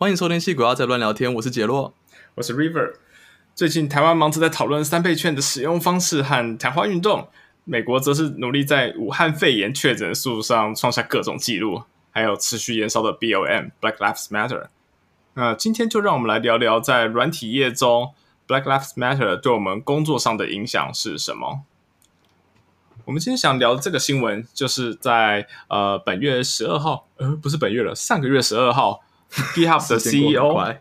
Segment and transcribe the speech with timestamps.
[0.00, 1.92] 欢迎收听《戏骨要在乱聊天》，我是杰洛，
[2.36, 2.94] 我是 River。
[3.54, 7.28] 最近台湾忙着在讨论三倍券的使用方式和谈话运动，
[7.64, 11.82] 美国则是努力在武汉肺炎确诊数上创下各种纪录，
[12.12, 14.68] 还有持续延烧的 BOM（Black Lives Matter。
[15.34, 18.14] 那今天就让我们来聊聊在软体业中
[18.48, 21.60] Black Lives Matter 对我们工作上的影响是什么。
[23.04, 29.02] 我们今天想聊的这个新闻，就是在呃本月十二号，呃不是本月了，上个月十二号。
[29.54, 30.76] GitHub 的 CEO，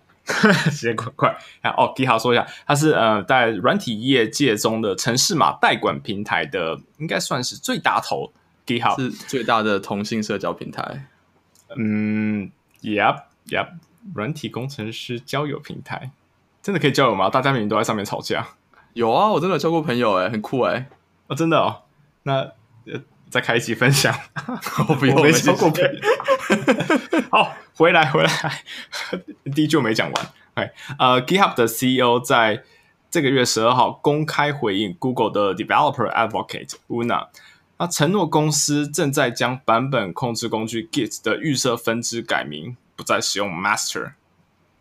[0.72, 1.38] 时间过快。
[1.78, 8.32] 哦，GitHub 说一下，它是呃在软体业界中的城市码代管平台的，应该算是最大头。
[8.66, 11.08] GitHub 是最大的同性社交平台。
[11.76, 12.52] 嗯
[12.84, 13.68] ，Yep，Yep，
[14.14, 16.12] 软体工程师交友平台，
[16.62, 17.30] 真的可以交友吗？
[17.30, 18.48] 大家明明都在上面吵架。
[18.94, 20.88] 有啊，我真的交过朋友，哎，很酷，哎，
[21.28, 21.84] 哦，真的哦。
[22.24, 22.52] 那
[23.30, 24.14] 再开一期分享，
[24.90, 25.90] 我不用没交过朋友。
[27.32, 27.56] 好。
[27.76, 28.30] 回来，回来，
[29.56, 30.30] 第一句没讲完。
[30.56, 32.62] 哎，呃，GitHub 的 CEO 在
[33.10, 37.28] 这个月十二号公开回应 Google 的 Developer Advocate Una，
[37.78, 44.12] 那承诺公司正在将版本控制工具 Git 的预设分支改名，不再使用 Master。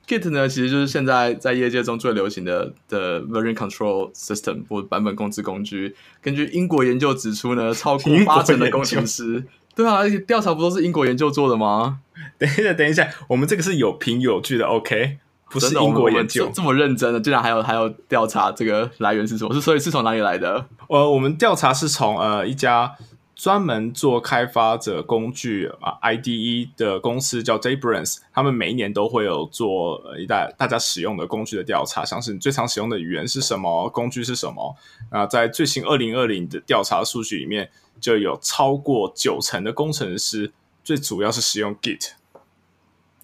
[0.08, 5.94] Git 呢，其实就是现在在业界中最流行的的 Version Control System 或版本控制工具。
[6.20, 9.44] 根据英国研究指出呢，超过八成的工程师。
[9.78, 12.00] 对啊，而且调查不都是英国研究做的吗？
[12.36, 15.18] 等一下，等一下，我们这个是有凭有据的，OK？
[15.52, 19.54] 不是英国研究这么认真的，竟然还有还有调查这个来源是什么？
[19.54, 20.66] 是所以是从哪里来的？
[20.88, 22.92] 呃，我们调查是从呃一家
[23.36, 34.74] 专门做开发者工具啊 IDE 的公司叫 JBrains，他们每一年都会有做一代大家使用的工具的调查，像是你最常使用的语言是什么，工具是什么？
[35.10, 37.70] 啊，在最新二零二零的调查数据里面。
[38.00, 42.12] 就有超过九成的工程师，最主要是使用 Git，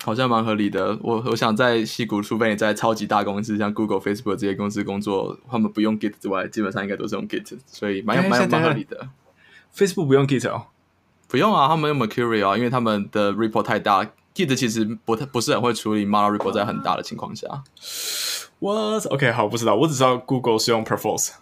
[0.04, 0.98] 好像蛮合理的。
[1.02, 9.08] 我我想在西谷，除非你在超级大公司，像 Google、Facebook 这些公司工作，他们不用 Git 之外，基本上应该都是用 Git，所以蛮蛮蛮合理的。
[9.74, 10.66] Facebook 不用 Git 哦，
[11.28, 14.04] 不用啊，他们用 Mercury 啊，因为他们的 report 太大
[14.34, 17.64] ，Git 其实不太不是很会处理 model report，在很大的情况下。
[18.60, 21.32] 我 OK 好，不知道，我只知道 Google 是用 Perforce。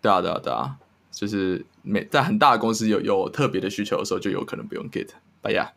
[0.00, 0.78] 对啊，对啊，对啊。
[1.12, 5.10] 就是每在很大的公司有有特别的需求的时候，就有可能不用 Git。
[5.42, 5.72] 哎呀，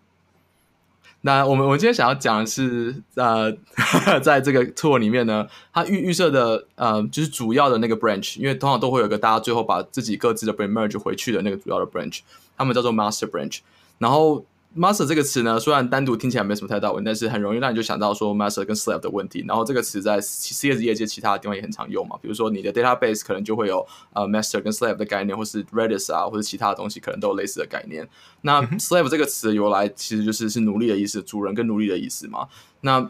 [1.22, 3.51] 那我们我们今天想要讲的是，呃，
[4.23, 12.22] 在这个 Tour 里面呢，它预预设的呃，就是主要的那个 branch，因为通常都会有个大家最后把自己各自的 branch merge 回去的那个主要的 branch，
[12.57, 13.59] 他们叫做 master branch，
[14.00, 14.46] 然后。
[14.75, 19.44] Master 这个词呢，虽然单独听起来没什么太大问题，但是很容易让你就想到说 master 跟 slave 的问题。
[19.47, 28.08] 然后这个词在 CS 业界其他的地方也很常用嘛，比如说你的 database 可能就会有呃 master 跟 slave 的概念，或是 Redis 啊，或者其他的东西可能都有类似的概念。
[28.41, 32.47] 那 slave 这个词由来其实就是是奴隶的意思，主人跟奴隶的意思嘛。
[32.81, 33.09] 那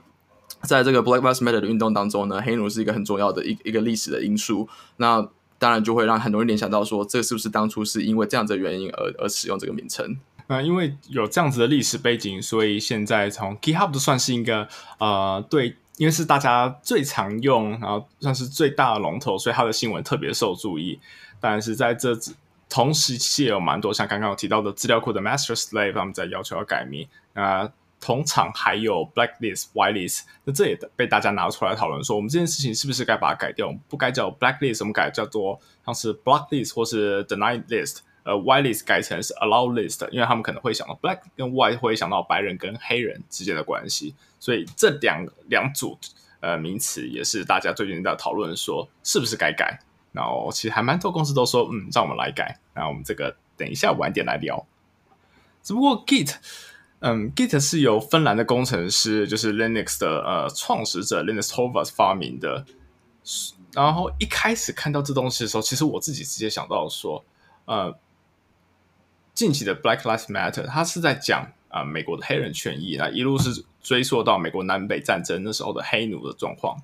[0.61, 4.67] 在这个 Black Lives Matter 的运动当中呢，黑奴是一个很重要的一一个历史的因素。
[4.97, 5.27] 那
[5.57, 10.17] 当然就会让很多人联想到说，这是不是当初是因为这样子的原因而而使用这个名称？
[10.47, 14.67] 那因为有这样子的历史背景，所以现在从 GitHub 都算是一个
[14.99, 20.99] 呃，对，因为是大家最常用，然后算是最大的龙头，所以它的新闻特别受注意。
[21.39, 22.15] 但是在这
[22.69, 27.07] 同时期也有蛮多像刚刚我提到的资料库的 Master Slave，他们在要求要改名。
[27.33, 33.73] 那同场还有 Blacklist、Whitelist，那这也被大家拿出来讨论，说我们这件事情是不是该把它改掉？
[33.89, 37.99] 不该叫 Blacklist，我们改叫做像是 Blocklist 或是 Denied List。
[38.25, 45.95] 呃，white list 改成是 allow list，因为他们可能会想到 black 跟 white 会想到白人跟黑人之间的关系，所以这两两组
[46.39, 49.79] 呃名词也是大家最近在讨论说是不是该改。
[50.11, 52.57] 然后其实还蛮多公司都说，嗯，让我们来改。
[52.73, 54.65] 那我们这个等一下晚点来聊。
[55.61, 56.35] 只不过 Git，
[57.01, 62.65] 嗯，Git 是由芬兰的工程师，就是 Linux 的呃创始者 Linus Torvalds 发明的。
[63.73, 67.23] 然后一开始看到这东西的时候，其实我自己直接想到说，
[67.65, 67.95] 呃。
[69.35, 76.81] 近期的 Black Lives Matter，它是在讲啊美国的黑人权益，那一路是追溯到美国南北战争那时候的黑奴的状况。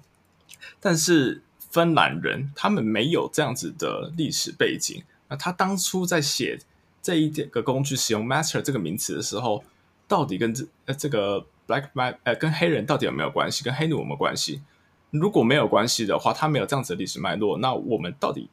[0.79, 6.59] 但是芬兰人他们没有这样子的历史背景，那他当初在写
[7.01, 9.63] 这一个工具使用 Master 这个名词的时候，
[10.07, 13.63] 到底跟这呃这个 Black ma 呃跟黑人到底有没有关系？
[13.63, 14.61] 跟黑奴有没有关系？
[15.09, 18.49] 如果没有关系的话，他没有这样子的历史脉络，那我们到底？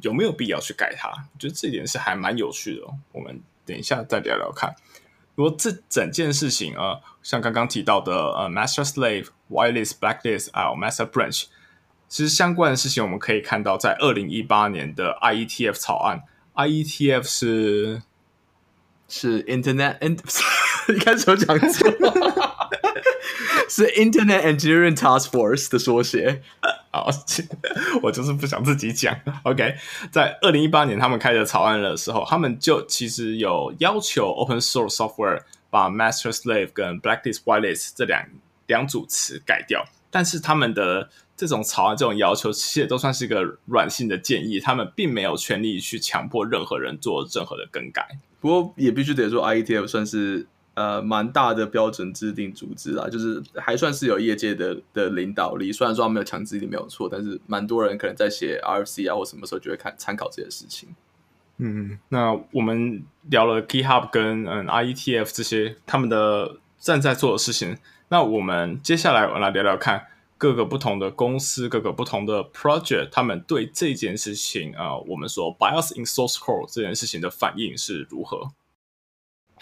[0.00, 1.08] 有没有必要去改它？
[1.10, 2.82] 我觉得这点是还蛮有趣的。
[3.12, 4.74] 我们等一下再聊聊看。
[5.34, 11.44] 如果这整件事情啊，像刚刚提到的呃，master slave、whitelist、blacklist 还有 master branch，
[12.08, 16.22] 其实相关的事情我们可以看到，在二零一八年的 IETF 草案
[16.54, 18.02] ，IETF 是
[19.08, 19.96] 是 Internet，
[20.94, 21.90] 一开始我讲错，
[23.74, 26.42] 是 Internet Engineering Task Force 的缩写。
[26.92, 27.08] 好，
[28.02, 29.18] 我就是不想自己讲。
[29.44, 29.76] OK，
[30.10, 35.40] 在二零一八年他们开的草案的时候，他们就其实有要求 Open Source Software
[35.70, 38.28] 把 Master Slave 跟 Blacklist Whitelist 这两
[38.66, 48.06] 两组词改掉，但是他们的这种草案这种要求，其实也都算是一个软性的建议，他们并没有权利去强迫任何人做任何的更改。
[48.38, 50.46] 不过也必须得说，IETF 算是。
[50.74, 55.70] 呃，蛮大的标准制定组织啊，就是还算是有业界的的领导力。
[55.70, 60.88] 虽然说他没有强制力没有错，但是蛮多人可能在写 RFC 啊或什么时候就会看参考这些事情。
[61.58, 67.76] 嗯，那我们聊了 GitHub 跟嗯 IETF 这些他们的正在做的事情，
[68.08, 70.06] 那我们接下来我来聊聊看
[70.38, 78.50] 各个不同的公司、各个不同的 project，他们对这件事情啊，我们说 bias in source code 这件事情的反应是如何。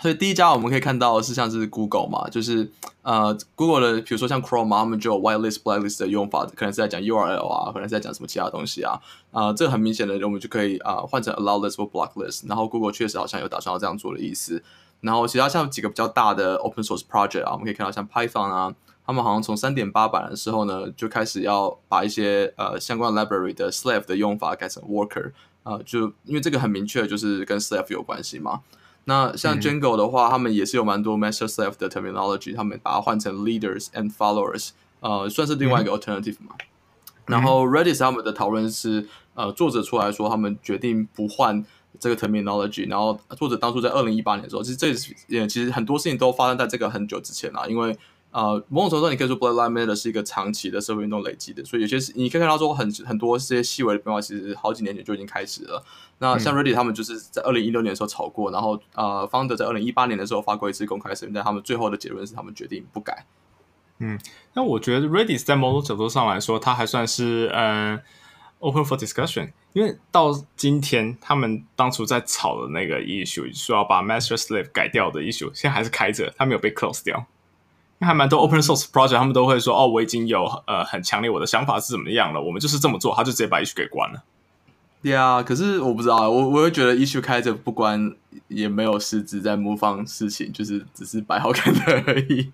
[0.01, 2.71] 所以第一家我们可以看到是像是 Google 嘛，就是
[3.03, 8.99] 呃 Google 的，比如说像 Chrome 他们就有 Whitelist、Blacklist 的用法，可能是在讲 URL 啊，可能是在讲什么其他东西啊。
[9.31, 12.49] 啊，这个很明显的，我们就可以啊换成 Allow List 或 Blacklist。
[12.49, 14.63] 然后 Google 确实好像有打算要这样做的意思。
[15.03, 18.75] 然后其他像几个比较大的 Open Source Project 啊，我们可以看到像 Python 啊，
[19.07, 25.33] 他们好像从三点八版的时候呢，就开始要把一些呃相关 Library 的 Slave 的用法改成 Worker
[25.63, 28.61] 啊，就因为这个很明确就是跟 Slave 有关系嘛。
[29.05, 34.71] 那像 Django 的话，他们也是有蛮多 master slave 的 terminology，他们把它换成 leaders and followers，
[35.01, 36.55] 呃，算是另外一个 alternative 嘛。
[37.27, 41.65] 然后 Redis 他们的讨论是，呃，作者出来说他们决定不换
[41.99, 44.89] 这个 terminology，然后作者当初在二零一八年的时候，其实这
[45.29, 47.97] 也其实很多事情都发生在这个很久之前啦，因为。
[48.33, 55.83] 呃，某种程度上，你可以说 Black Lives Matter 是一个长期的社会运动累积的，所以有些你可以看到说很很多这些细微的变化，其实好几年前就已经开始了。
[56.23, 63.25] 那像 Reddit 他们就是在二零一六年的时候炒过，然后呃，Founder 在二零一八年的时候发过一次公开声明，但他们最后的结论是他们决定不改。
[63.99, 64.21] 嗯，
[64.53, 67.99] 那我觉得 Reddit 在某种角度上来说，它还算是嗯
[68.59, 77.25] open for discussion，因为到今天他们当初在炒的那个 issue 说要把 Master Slave 改掉的 issue，现在还是开着，它没有被 close 掉。
[78.03, 84.23] 还蛮多 open source project，他们都会说：“哦，我已经有呃很强烈我的想法是怎么样了，我们就是这么做。”他就直接把 issue 给关了。
[85.03, 88.15] 对啊，可是我不知道，我我会觉得 issue 开着不关
[88.49, 92.53] 也没有实质在模仿事情，就是只是摆好看的而已。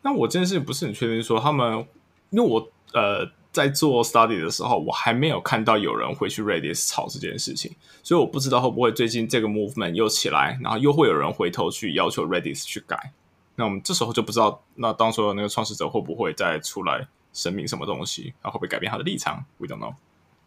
[0.00, 1.86] 那我这件事情不是很确定，说他们
[2.30, 13.12] 因为我呃在做 study 的时候，我还没有看到有人会去 Redis 炒这件事情，所以我不知道会不会最近这个 movement 又起来，然后又会有人回头去要求 Redis 去改。
[13.56, 19.94] 那我们这时候就不知道，那当初的那个创始者会不会再出来声明什么东西，然后会不会改变他的立场？We don't know。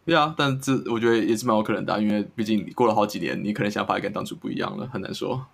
[0.06, 5.46] 对啊，但这我觉得也是蛮有可能的，因为毕竟过了好几年，你可能想法也跟当初不一样了，很难说。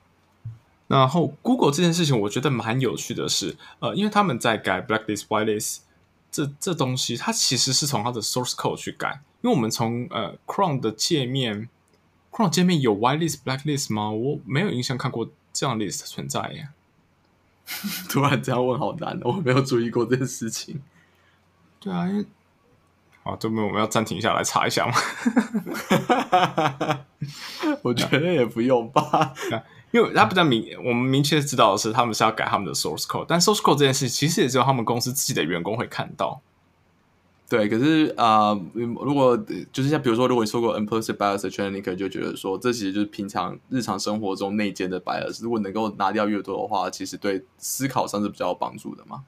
[0.89, 5.79] 然后 Google 这件事情，我觉得蛮有趣的是，呃，因为他们在改 Blacklist、Whitelist
[6.31, 9.23] 这这东西，它其实是从它的 source code 去改。
[9.41, 11.71] 因为我们从呃 Chrome 的界面
[12.31, 14.11] ，Chrome 界面有 Whitelist、Blacklist 吗？
[14.11, 16.69] 我没有印象看过这样 list 存在呀。
[18.11, 20.83] 突然这样问好难，我没有注意过这件事情。
[21.81, 22.27] 对啊，因为
[23.25, 24.95] 好，这边我们要暂停下来查一下吗？
[27.83, 29.33] 我觉得也不用吧，
[29.93, 36.41] 因为他比较明，我们明确知道的是，他们是要改他们的 source code，但 source code 这件事其实也只有他们公司自己的员工会看到。
[37.49, 39.37] 对，可是啊，如果
[39.71, 45.43] 就是像比如说，如果你说过 implicit bias 的圈，你可能就觉得说，这其实就是平常日常生活中内建的 bias。
[45.43, 49.23] 如果能够拿掉越多的话，其实对思考上是比较有帮助的嘛。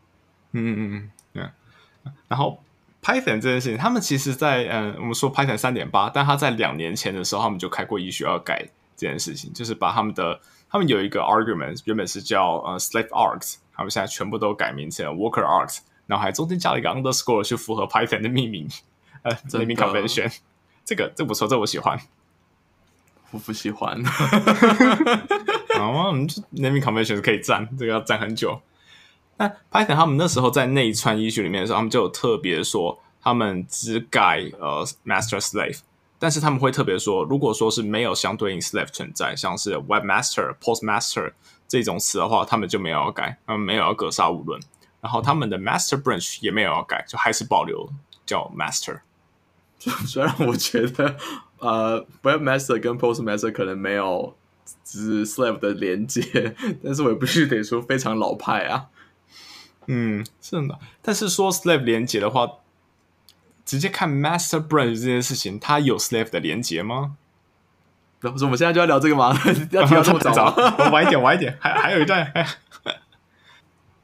[0.52, 2.12] 嗯嗯嗯，对。
[2.26, 2.58] 然后
[3.04, 15.80] Python 这件事情，他们其实，在嗯，我们说 Python 三点八，但他在两年前的时候，他们就开过一学要改这件事情，就是把他们的他们有一个 argument 原本是叫呃 slave args，他们现在全部都改名成 worker args。
[16.06, 18.68] 然后还中间加了一个 underscore 去符合 Python 的命名，
[19.22, 20.30] 呃，naming convention，
[20.84, 21.98] 这个这不错，这我喜欢。
[23.32, 24.04] 我不喜欢。
[24.04, 28.60] 好啊，我们 naming convention 可以站，这个要站很久。
[29.36, 35.80] 那 Python 他们那时候在内串 issue 里面的时候，他们就有特别说，他们只改呃 master slave，
[36.18, 41.32] 但是他们会特别说，如果说是没有相对应 slave 存在，像是 webmaster、postmaster
[41.66, 44.60] 这种词的话，他们就没有要改，他们没有要格杀勿论。
[45.00, 47.90] 然后他们的 master branch 也没有要改，就还是保留
[48.24, 49.00] 叫 master。
[50.06, 51.16] 虽然我觉得，
[51.58, 54.34] 呃，webmaster 跟 postmaster 可能没有
[54.82, 58.86] 只 slave 的连接，但是我也不是得说非常老派啊。
[59.86, 60.78] 嗯，是的。
[61.02, 62.48] 但是说 slave 连接的话，
[63.64, 67.16] 直接看 master branch 这件事情，它有 slave 的连接吗？
[68.20, 69.36] 不是，我们现在就要聊这个吗？
[69.70, 70.54] 要聊这么早？
[70.90, 72.32] 晚一点，晚一点，还还有一段。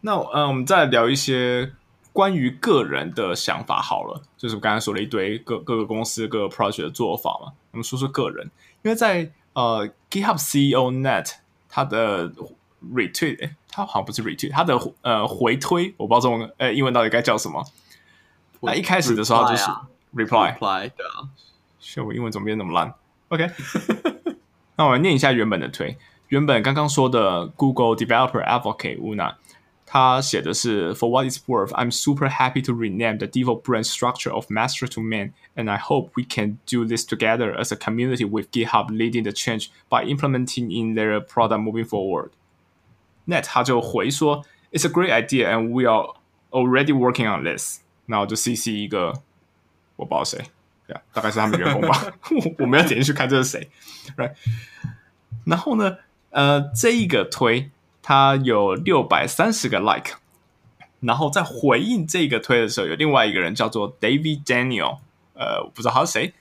[0.03, 1.73] 那嗯，我们再聊一些
[2.13, 8.51] 关于个人的想法好了，就是我刚才说了一堆各各个公司各个 project 的做法嘛，我们说说个人，
[8.83, 11.33] 因为在呃 GitHub CEO Net
[11.69, 12.31] 他的
[12.94, 17.64] retweet，哎，他好像不是 retweet，他的呃回推，我不知道中文呃英文到底该叫什么。
[18.62, 19.64] 那一开始的时候就是
[20.16, 21.30] reply， reply 对啊，
[21.80, 22.94] 是我英文怎么变那么烂？
[23.28, 23.50] OK，
[24.76, 25.98] 那我来念一下原本的推。
[26.30, 29.36] 原本刚刚说的 Google Developer Advocate Una，
[29.86, 34.88] 他写的是 For what it's worth, I'm super happy to rename the default branch structure of master
[34.88, 38.90] to man, and I hope we can do this together as a community with GitHub
[38.90, 42.32] leading the change by implementing in their product moving forward.
[43.30, 46.14] Net 他就回说，It's a great idea, and we are
[46.52, 47.80] already working on this.
[48.06, 49.14] 那我就 CC 一个，
[49.96, 50.46] 我不知道谁，
[50.86, 52.14] 对啊，大概是他们员工吧，
[52.60, 53.70] 我没有点进去看这是谁，
[54.18, 54.34] right？
[55.46, 55.98] 然后呢，
[56.30, 57.72] 呃，这一个推
[58.04, 60.18] 它有六百三十个 like，
[61.00, 65.00] 然后在回应这个推的时候，有另外一个人叫做 David Daniel，
[65.34, 66.34] 呃，我不知道他是谁，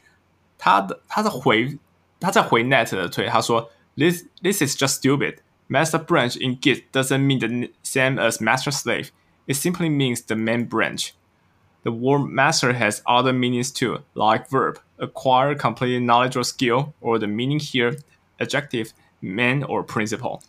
[0.59, 1.79] 他的他在回
[2.21, 5.39] 他在回 Net 的推，他说 This this is just stupid.
[5.69, 9.11] Master branch in Git doesn't mean the same as master slave.
[9.47, 11.15] It simply means the main branch.
[11.85, 17.19] The word master has other meanings too, like verb, acquire, complete knowledge or skill, or
[17.19, 17.99] the meaning here,
[18.39, 20.41] adjective, man or principle.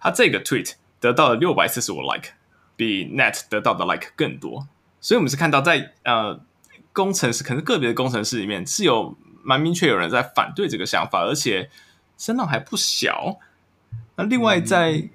[0.00, 2.30] 他这个 tweet 得到了六百四十五 like，
[2.76, 4.68] 比 net 得到的 like 更多。
[5.00, 6.40] 所以我们是看到在呃
[6.92, 11.70] 工程师，可能个别的工程师里面是有蛮明确有人在反对这个想法，而且
[12.16, 13.38] 声浪还不小。
[14.15, 15.09] 那另外在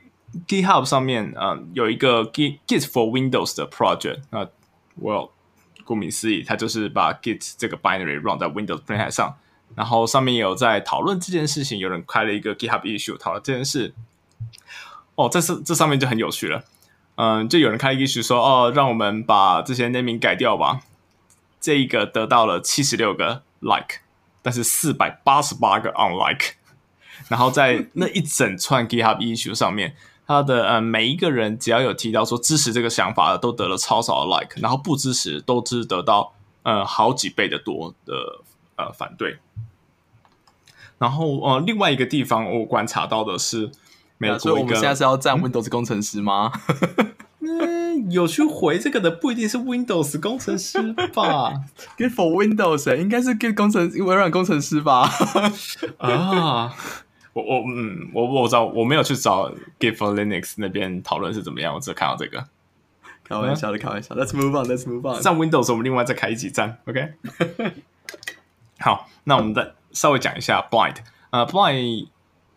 [0.47, 4.47] GitHub 上面，嗯、呃，有一个 Git Git for Windows 的 project，那
[4.97, 5.33] 我
[5.85, 9.37] 顾名思义，它就是把 Git 这个 binary run 在 Windows printhead 上，
[9.75, 13.95] 然后上面也有在讨论这件事情，有人开了一个 GitHub issue 讨论这件事。
[15.17, 16.65] 哦，这是这上面就很有趣了，
[17.17, 20.83] 嗯，就有人开 issue 说，哦，让我们把这些 naming 改掉吧。
[21.61, 24.01] 这一个得到了七十六个 like，
[24.41, 26.53] 但是四百八十八个 unlike。
[27.29, 29.95] 然后在那一整串 GitHub issue 上面，
[30.27, 38.15] 他的呃每一个人只要有提到说支持这个想法的，都得了超少的 like，然后不支持都只得到呃好几倍的多的
[38.77, 39.39] 呃反对。
[40.99, 43.71] 然后呃另外一个地方我观察到的是
[44.39, 46.53] 所以我们现在是要站 Windows 工程师吗？
[47.41, 51.53] 嗯有去回这个的不一定是 Windows 工程师吧？
[51.97, 55.11] Git for Windows 欸应该是 Git 工程微软工程师吧？
[55.99, 56.75] 啊，
[57.33, 62.45] 我我嗯，我我知道，我没有去找 Git for Linux 那边讨论是怎么样，我只看到这个。
[63.25, 64.17] 开玩笑的，开玩笑。
[64.17, 65.23] Let's move on，Let's move on。
[65.23, 67.13] 上 Windows 我们另外再开一集站，OK？
[68.81, 70.97] 好，那我们再稍微讲一下 Blind。
[71.31, 72.09] 呃，Blind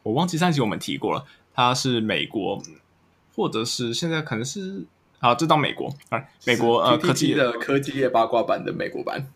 [0.02, 2.60] 我忘记上集我们提过了，它是美国，
[3.36, 4.86] 或者是现在可能是
[5.20, 9.28] 啊，这当美国啊，美国呃科技的科技业八卦版的美国版。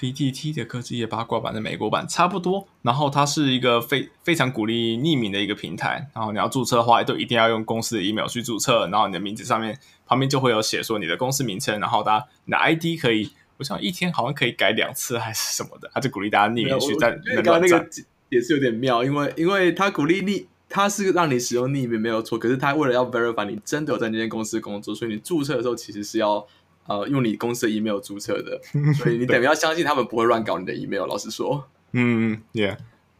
[0.00, 17.86] PTT 的科技业八卦版的美国版差不多，然后它是一个非非常鼓励匿名的一个平台，然后你要注册的话，都一定要用公司的 email 去注册，然后你的名字上面旁边就会有写说你的公司名称，然后它你的 ID 可以，我想一天好像可以改两次还是什么的，他就鼓励大家匿名去在那刚刚那个
[18.30, 26.46] 也是有点妙，因为因为他鼓励匿，他是让你使用匿名没有错，可是他为了要 verify 你真的有在那间公司工作，所以你注册的时候其实是要
[26.86, 28.60] 呃用你公司的 email 注册的，
[28.94, 31.06] 所以你等于要相信他们不会乱搞你的 email。
[31.06, 32.78] 老实说，嗯，Yeah，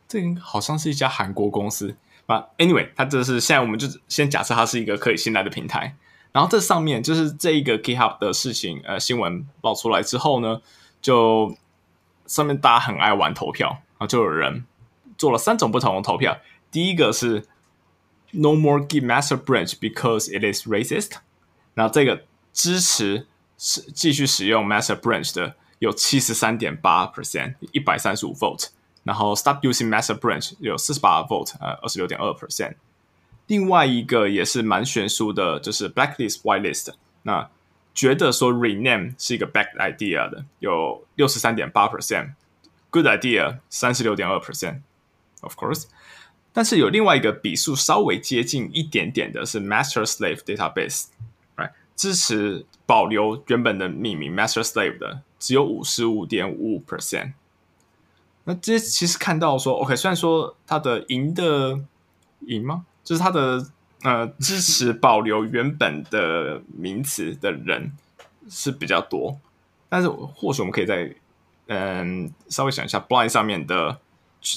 [0.08, 2.46] 这个好像是一家韩国公司啊。
[2.58, 5.96] Anyway，它这是现在我们就先假设它是一个可以信赖的平台。
[6.32, 10.60] 然后这上面就是这一个 GitHub 的事情，呃，新闻爆出来之后呢，
[11.02, 11.56] 就
[12.26, 14.64] 上面大家很爱玩投票，然后就有人
[15.18, 16.38] 做了三种不同的投票。
[16.70, 17.48] 第一个是
[18.30, 21.14] No more Git master branch because it is racist。
[21.74, 23.26] 然后这个支持
[23.60, 28.68] 是继续使用 master branch 的有七十三点八 percent，一百三十五 vote。
[29.02, 32.76] 然后 stop using master branch 有四十八 vote，呃，二十六点二 percent。
[33.46, 36.94] 另外一个也是蛮悬殊的，就是 blacklist whitelist。
[37.24, 37.50] 那
[37.92, 45.84] 觉得说 rename 是一个 bad idea 的，有六十三点八 percent，good idea 三十六点二 percent，of course。
[46.52, 57.34] 但是有另外一个比数稍微接近一点点的是 master slave database，right 支持保留原本的命名 master slave 的只有五十五点五 percent。
[58.42, 61.78] 那这其实看到说，OK，虽然说它的赢的
[62.40, 62.84] 赢吗？
[63.04, 63.64] 就是它的
[64.02, 67.92] 呃支持保留原本的名词的人
[68.48, 69.38] 是比较多，
[69.88, 71.14] 但是或许我们可以在
[71.68, 74.00] 嗯稍微想一下 Blind 上面的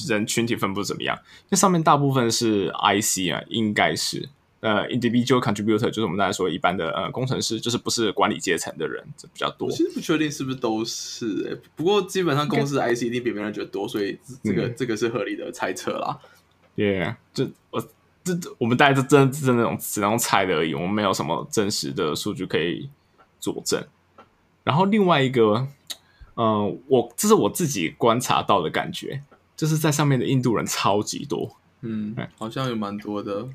[0.08, 1.20] 人群体分布怎么样？
[1.50, 4.28] 那上面大部分是 IC 啊，应该是
[4.64, 9.72] 呃 individual contributor，就是我们大家说一般的呃工程师，就是不是管理阶层的人这比较多我。
[9.74, 16.18] 其实不确定是不是都是、欸，不过基本上公司的 IC 一定比别人觉得多，所以这个、嗯这个是合理的猜测啦。
[16.78, 17.82] Yeah，这我
[18.24, 22.90] 这这我们大概是真真的那种只能猜的而已，我们没有什么真实的数据可以
[23.42, 23.84] 佐证。
[24.64, 25.68] 然后另外一个，
[26.36, 29.22] 呃，我这是我自己观察到的感觉，
[29.58, 31.58] 就是在上面的印度人超级多。
[31.82, 33.46] 嗯，好像有蛮多的。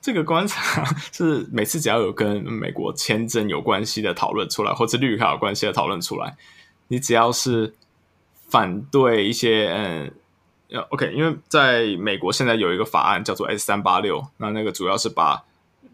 [0.00, 6.36] 这个观察 是每次只要有跟美国签证有关系的讨论出来，或者绿卡有关系的讨论出来，
[6.88, 7.74] 你只要是
[8.48, 10.12] 反对一些嗯。
[10.70, 15.42] 呃，OK，因为在美国现在有一个法案叫做 S 三八六，那那个主要是把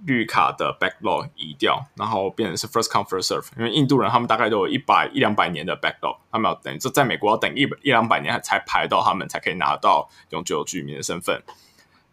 [0.04, 3.46] 绿卡的 backlog 移掉，然后变成是 first come first serve。
[3.56, 11.40] 因为印度人他们大概都有一百一两百年的 backlog，他们要等这在美国要等一一两百年才排到他们才可以拿到永久居民的身份，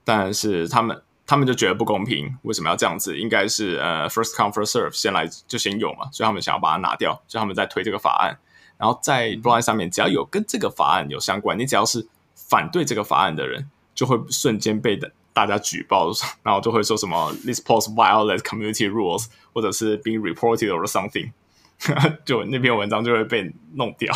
[0.03, 1.01] 但是他们
[1.31, 3.17] 他们就觉得不公平，为什么要这样子？
[3.17, 8.37] 应该是呃 first come first serve 先来就先有嘛，所以他们想要把它拿掉，所以他们在推这个法案。
[8.77, 16.11] 然后在 Blind 上面，只要有跟这个法案有相关，你只要是反对这个法案的人，就会瞬间被的大家举报，
[16.43, 21.31] 然后就会说什么 this post violates community rules，或者是 being reported or something，
[22.25, 24.13] 就那篇文章就会被弄掉。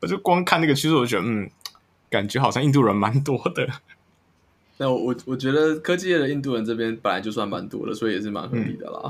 [0.00, 1.50] 我就光看那个趋势，我就觉得嗯，
[2.08, 3.68] 感觉好像印度人蛮多的。
[4.76, 9.00] 但我我我觉得科技业的印度人这边本来就算蛮多的，所以也是蛮合理的啦。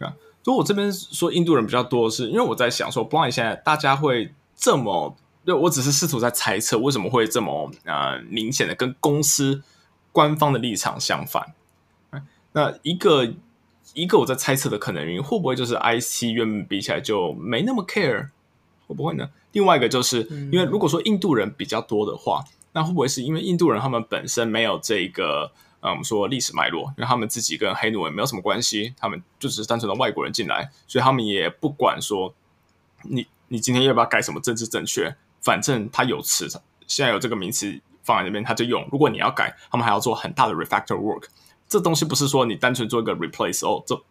[0.00, 9.62] 啊所以我这边说印度人比较多的是，因为我在想说，Blind 现在大家会这么，对我只是试图在猜测为什么会这么呃明显的跟公司
[10.10, 11.52] 官方的立场相反。
[12.52, 13.34] 那一个
[13.92, 18.28] 一个我在猜测的可能原因，会不会就是 IC 原本比起来就没那么 care，
[18.86, 19.28] 会不会呢？
[19.52, 22.42] 另外一个就是因为如果说印度人比较多的话，
[22.78, 25.50] 那会不会是因为印度人他们本身没有这个？
[25.80, 32.34] 呃，我们说历史脉络，因为他们自己跟黑奴也没有什么关系，他们就只是单纯的外国人进来，所以他们也不管说
[33.04, 36.48] 你你今天要不要改什么政治正确，反正他有词，
[36.88, 38.88] 现在有这个名词放在那边他就用。
[38.90, 41.26] 如果你要改，他们还要做很大的 refactor work，
[41.68, 44.02] 这东西不是说你单纯做一个 replace 哦，这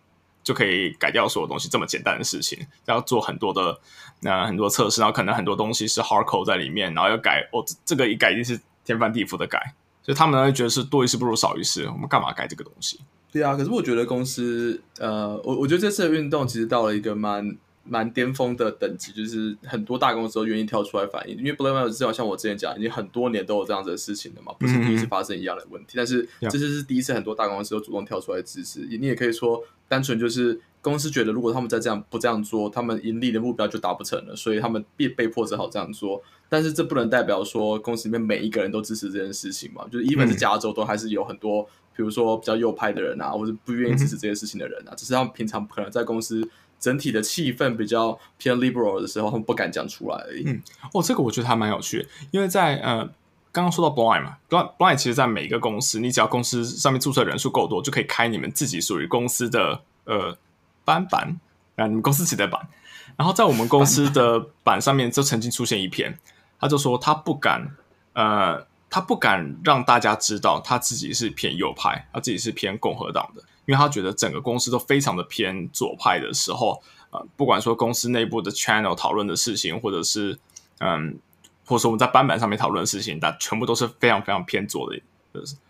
[0.47, 3.77] 就可以改掉所有东西这么简单的事情，要做很多的
[4.21, 9.59] 那、呃、很多测试，然后可能很多东西是 hard code 在里面，然后要改哦，这个一改一定是天翻地覆的改。
[10.01, 13.01] 所以他们会觉得是多一事不如少一事，我们干嘛改这个东西？
[13.29, 17.57] 对啊，可是我觉得公司，呃，我我觉得这次的运动其实到了一个蛮
[17.89, 36.21] 蛮巅峰的等级，就是很多大公司都愿意跳出来反应，因为 b l a m e 至少像我之前讲，已经很多年都有这样子的事情了嘛，不是第一次发生一样的问题，但是这次是第一次很多大公司都主动跳出来支持，你也可以说单纯就是公司觉得如果他们再这样不这样做，他们盈利的目标就达不成了，所以他们被被迫只好这样做。
[36.49, 39.85] 但是这不能代表说公司里面每一个人都支持这件事情嘛？
[39.91, 41.61] 就是，even 是加州都还是有很多，
[41.93, 46.41] 比如说比较右派的人啊，或者不愿意支持这些事情的人啊，只是他们平常可能在公司
[46.79, 50.17] 整体的气氛比较偏 liberal 的时候，他们不敢讲出来。
[50.45, 50.61] 嗯，
[50.93, 53.05] 哦，这个我觉得还蛮有趣的，因为在呃
[53.51, 60.37] 刚刚说到 Blind 嘛，blind 其实在每一个公司，你只要公司上面注册人数够多，就可以开你们自己属于公司的呃
[60.85, 61.39] 班版
[61.75, 62.67] 啊，你们公司自己的版。
[63.15, 66.17] 然后在我们公司的版上面就曾经出现一篇。
[66.59, 67.69] 他就说他不敢，
[68.13, 80.39] 呃，他不敢让大家知道他自己是偏右派，他自己是偏共和党的，因为他觉得整个公司都非常的偏左派的时候，呃，不管说公司内部的 channel 讨论的事情，或者是
[80.79, 81.19] 嗯，
[81.65, 85.01] 或者说我们在班板上面讨论的事情，但全部都是非常非常偏左的。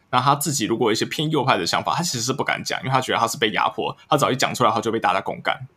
[0.10, 5.68] 那他自己如果有一些偏右派的想法，他其实是不敢讲，因为他觉得他是被压迫，他早一讲出来，他就被大家公干。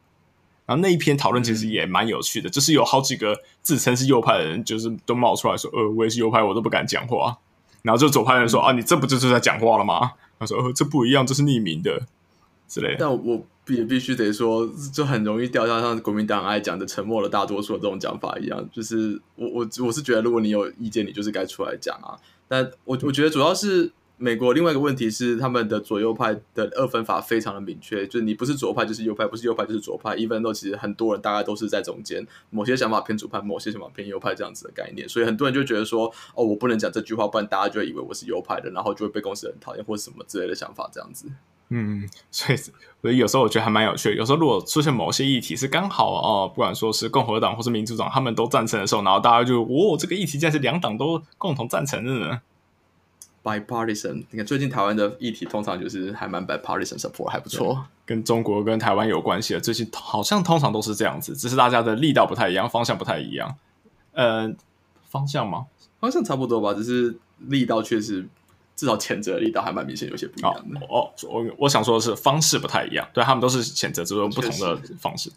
[0.70, 7.36] 然后那一篇讨论其实也蛮有趣的，就是有好几个自称是右派的人，就是都冒出来说：“呃，我也是右派，我都不敢讲话。”
[7.82, 12.00] 然后就左派人说：“啊，你这不就是在讲话了吗？”他说：“呃，这不一样，这是匿名的
[12.68, 18.64] 之类的。”但我也必须得说，就很容易掉下像国民党爱讲的“沉默了大多数”的这种讲法一样。
[18.70, 22.14] 就是我我我是觉得，如果你有意见，你就是该出来讲啊。
[22.46, 23.90] 但我我觉得主要是。
[24.22, 30.14] 美国另外一个问题是，他们的左右派的二分法非常的明确，就是你不是左派就是右派，不是右派就是左派。
[30.16, 35.08] even though 其实很多人大概都是在中间，某些想法偏左派，某些想法偏右派这样子的概念。
[35.08, 41.26] 所以很多人就觉得说，哦，我不能讲这句话，不然大家就会以为我是右派的，然后就会被公司很讨厌或者什么之类的想法这样子。
[41.70, 44.16] 嗯，所以所以有时候我觉得还蛮有趣的。
[44.16, 52.40] 有时候如果出现某些议题是刚好哦，不管说是共和党或是民主党他们都赞成的时候，然后大家就哦，这个议题竟然是两党都共同赞成的呢。
[53.42, 57.84] bipartisan，你看最近台湾的议题通常就是还蛮 bipartisan support，还不错。
[58.04, 63.56] 跟中国跟台湾有关系的，最近好像通常都是这样子，只是大家的力道不太一样，方向不太一样。
[64.12, 64.52] 呃，
[65.08, 65.66] 方向吗？
[66.00, 68.26] 方向差不多吧，只是力道确实
[68.74, 70.80] 至少谴责力道还蛮明显，有些不一样的。
[70.88, 75.30] 哦，我我想说的是方式不太一样，对他们都是谴责，只是用不同的方式。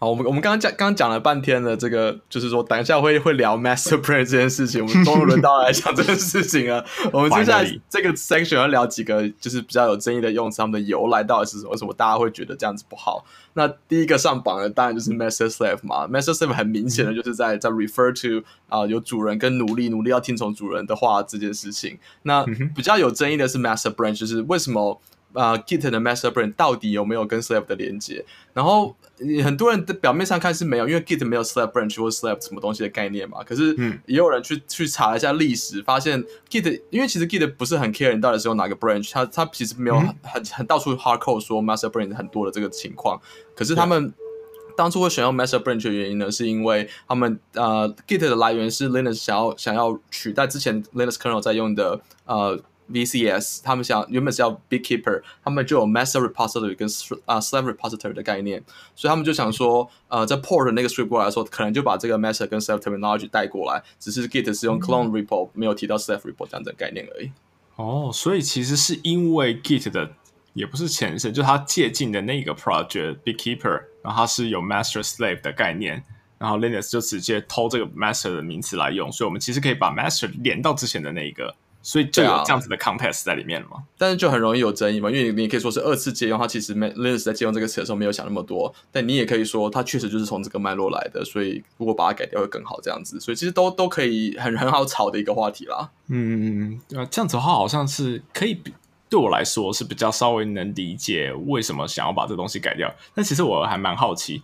[0.00, 6.84] 好，我们我们刚刚讲，刚刚讲了半天的这个，就是说，等一下会会聊 master brain 这件事情，我们终于轮到来讲这件事情了。
[7.12, 11.72] 我们接下来这个 section 要聊几个，就是比较有争议的用词，他们的由来到底是什么？
[11.72, 13.24] 为什么大家会觉得这样子不好？
[13.54, 21.98] 那第一个上榜的当然就是 master slave 嘛，master slave 很明显的就是在在 refer to 啊，有主人跟奴隶，奴隶要听从主人的话这件事情。
[22.22, 22.44] 那
[22.76, 25.00] 比较有争议的是 master Branch，就是为什么？
[25.34, 28.24] 啊，Git 的 master brain 到底有没有跟 slave 的连接？
[28.54, 28.96] 然后
[29.44, 33.44] 很多人的表面上看是没有，因为 Git 没有 slave branch 或 slave 什么东西的概念嘛。
[33.44, 43.20] 可是也有人去去查一下历史，发现 Git 因为其实 Git 不是很 care 你到底是用哪个 branch，它它其实没有很很到处 hard code 说 master brain 很多的这个情况。
[43.54, 44.12] 可是他们
[44.76, 52.58] 当初会选用 master branch 的原因呢，是因为他们呃 Git 的来源是 Linux 想要想要取代之前 Linux kernel 在用的呃。
[52.92, 56.88] VCS，他们想原本是要 Big Keeper，他们就有 Master Repository 跟
[57.26, 58.62] 啊 Slave Repository 的概念，
[58.96, 66.46] 所以他们就想说，呃，在 Port 那个 Script 过来的时候，可能就把这个 Master 跟 Slave Terminology 带过来，只是 Git 是用 Clone Repo，没有提到 Slave Repo
[66.48, 67.30] 这样的概念而已。
[67.76, 70.10] 哦，所以其实是因为 Git 的
[70.54, 76.02] 也不是前身，就它借鉴的那个 Project Big Keeper，然后它是有 Master Slave 的概念，
[76.38, 81.54] 然后 Linux 就直接偷这个 Master 的名词来用，所以我们其实可以把 Master 连到之前的那一个。
[81.80, 83.82] 所以就有这样子的 context 在里面了嘛？
[83.96, 95.90] 但是就很容易有争议嘛，因为你你可以说是二次借用，它其实 Linux 在借用这个词的时候没有想那么多，但你也可以说它确实就是从这个脉络来的，所以如果把它改掉会更好这样子，所以其实都都可以很很好吵的一个话题啦。
[96.08, 98.74] 嗯，呃，这样子的话好像是可以比
[99.08, 104.42] 对我来说是比较稍微能理解为什么想要把这东西改掉，但其实我还蛮好奇，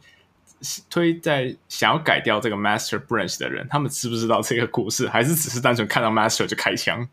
[0.89, 7.07] 推在想要改掉这个 master branch 的人，他们知不知道这个故事，还是只是单纯看到 master 就开枪？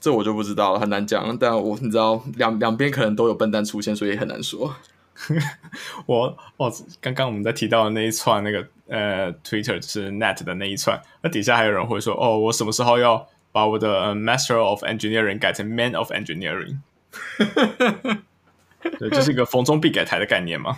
[0.00, 1.36] 这我就不知道了，很难讲。
[1.38, 4.74] 但我你知道，两两边可能都有笨蛋出现，所以很难说。
[6.04, 6.70] 我哦，
[7.00, 16.78] 刚刚我们在提到的那一串那个呃，Twitter 就是 Net 的那一串，那底下还有人会说：“哦，我什么时候要把我的 Master of Engineering 改成 Man of Engineering？”
[18.98, 20.76] 对，这是一个逢中必改台的概念嘛？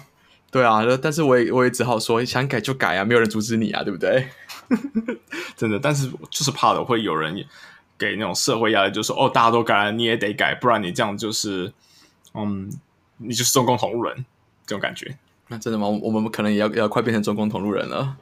[0.52, 4.28] 对啊，但是我也我也只好说，想改就改啊，没有人阻止你啊，对不对？
[5.56, 7.44] 真的，但是就是怕的会有人。
[7.98, 11.72] 给那种社会压力，就说哦，大家都改了，你也得改，不然你这样就是，
[12.34, 12.70] 嗯，
[13.16, 14.24] 你就是中共同路人
[14.64, 15.18] 这种感觉。
[15.48, 15.88] 那真的吗？
[15.88, 18.16] 我们可能也要要快变成中共同路人了。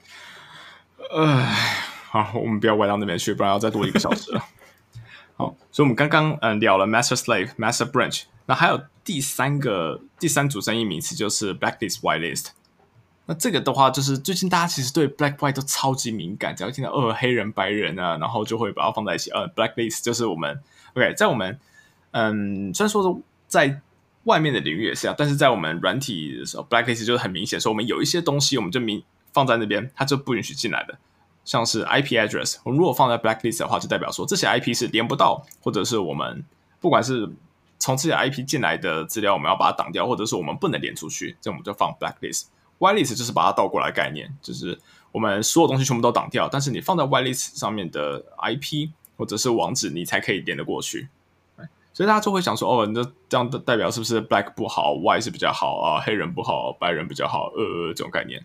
[1.14, 4.44] 唉，好，我们不要歪到那边去，不然要再多一个小时了。
[5.36, 12.46] 好，所以我们刚刚嗯聊了 master slave、master branch，那还有第三个第三组争议名词就是 blacklist、whitelist。
[13.26, 19.30] 那这个的话，就是最近大家其实对 black white 都超级敏感，只要听到呃黑人白人啊，然后就会把它放在一起。
[19.32, 20.60] 呃，blacklist 就是我们
[20.94, 21.58] OK，在我们
[22.12, 23.80] 嗯，虽然说在
[24.24, 30.96] 外面的领域也是啊，但是在我们软体的时候，blacklist 就是很明显，说我们有一些东西，我们就明放在那边，它就不允许进来的。
[31.44, 36.44] 像是 IP address，我们如果放在 blacklist 的话，就代表说这些 IP 是连不到，或者是我们
[36.80, 37.28] 不管是
[37.78, 42.46] 从这些 IP 进来的资料，我们要把它挡掉，或者是我们不能连出去，这我们就放 blacklist。
[42.78, 44.78] Whitelist 就是把它倒过来概念，就是
[45.12, 51.08] 我们所有东西全部都挡掉，但是你放在 Whitelist 上面的 IP 或者是网址，你才可以连得过去。
[51.92, 52.94] 所以大家就会想说，哦，你
[53.26, 55.98] 这样的代表是不是 Black 不好，White 是比较好啊？
[55.98, 58.44] 黑人不好，白人比较好，呃，这种概念。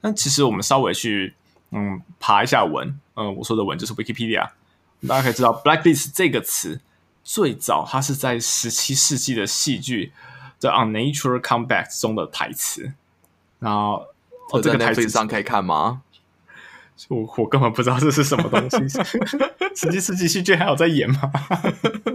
[0.00, 1.34] 但其实我们稍微去
[1.72, 4.48] 嗯爬一下文，嗯，我说的文就是 Wikipedia，
[5.08, 6.80] 大家可以知道 Blacklist 这个词
[7.24, 10.12] 最早它是在十七世纪的戏剧
[10.60, 12.92] 《The Unnatural Comeback》中的台词。
[13.64, 14.06] 然后，
[14.52, 16.02] 哦，这个台子上可以看吗？
[17.08, 18.76] 我我根本不知道这是什么东西。
[19.74, 21.32] 十七世纪戏剧还有在演吗？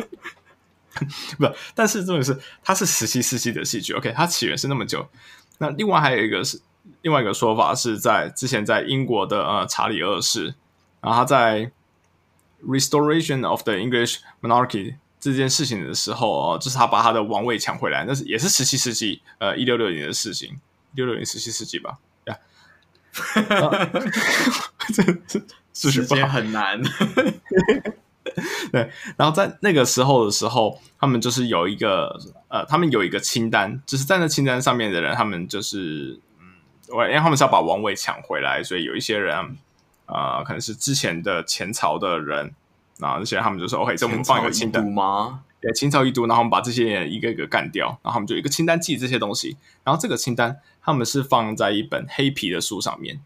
[1.40, 3.94] 不，但是重点是它是十七世纪的戏剧。
[3.94, 5.10] OK，它起源是那么久。
[5.58, 6.62] 那另外还有一个是
[7.02, 10.54] 另外一个说法是在之前在英国的呃查理二世，
[11.02, 11.72] 然后他在
[12.66, 20.60] Restoration of the English Monarchy 这件事情的时候哦，就是他把他的王位抢回来，那是也是十七世纪呃一六六年的事情。
[20.94, 22.38] 六六零十七世纪吧，呀，
[24.94, 25.04] 这
[25.74, 26.82] 这时间很难。
[28.72, 32.16] 对，然后在那个时候的时候，他们就是有一个
[32.48, 36.46] 呃，他们有一个清单，就是在那清单上面的人，他们就是嗯，
[36.90, 39.58] 我因为他们是要把王位抢回来，所以有一些人
[40.06, 42.54] 啊，可能是之前的前朝的人
[43.00, 44.86] 啊，那些他们就说 OK，这我们放一个清单。
[44.86, 45.44] 吗？
[45.60, 53.22] 对，清朝一都，然后我们把这些人一个一个干掉，然后他们就一个清单记这些东西，然后这个清单他们是放在一本黑皮的书上面，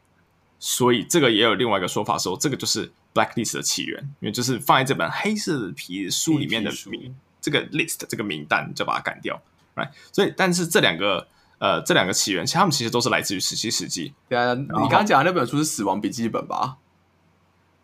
[0.60, 9.42] 所以这个也有另外一个说法说，这个就是 blacklist 的起源，因为就是放在这本黑色的皮书里面的名这个 list 这个名单就把它干掉
[9.76, 9.90] ，right？
[10.12, 11.28] 所以，但是这两个
[11.60, 14.14] 呃这两个起源，其实他们其实都是来自于十七世纪。
[14.30, 16.78] 对啊，你刚刚讲的那本书是《死亡笔记本》吧？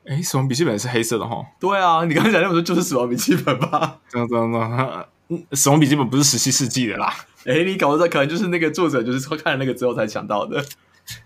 [0.05, 1.45] 哎，死亡笔记本是黑色的哈？
[1.59, 3.99] 对啊，你刚刚讲那本书就是《死亡笔记本》吧？
[4.09, 5.09] 真的真的，
[5.53, 7.13] 死亡笔记本不是十七世纪的啦。
[7.45, 10.63] 哎，你搞的可能就是那个作者就是说看了那个之后才想到的。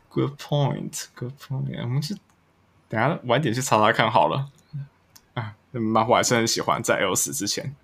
[0.09, 1.81] Good point, good point。
[1.81, 2.15] 我们是
[2.87, 4.49] 等下晚点去查查看好了。
[5.33, 7.75] 啊，漫画还是很喜欢在 L 死之前。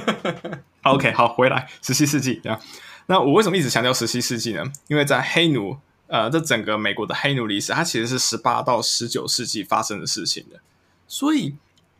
[0.82, 2.60] OK，好，回来十七世纪啊。
[3.06, 4.64] 那我为什么一直强调十七世纪呢？
[4.86, 5.78] 因为在黑奴。
[6.10, 10.58] 呃，这整个美国的黑奴历史，它其实是十八到十九世纪发生的事情的，
[11.06, 11.56] 所以